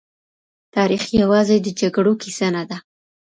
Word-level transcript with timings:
تاريخ 0.75 1.03
يوازې 1.21 1.57
د 1.61 1.67
جګړو 1.81 2.13
کيسه 2.21 2.47
نه 2.55 2.63
ده. 2.69 2.77